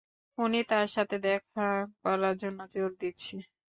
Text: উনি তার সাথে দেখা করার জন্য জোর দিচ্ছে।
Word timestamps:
উনি 0.37 0.59
তার 0.69 0.87
সাথে 0.95 1.15
দেখা 1.25 1.67
করার 2.01 2.35
জন্য 2.41 2.59
জোর 2.73 2.91
দিচ্ছে। 3.01 3.35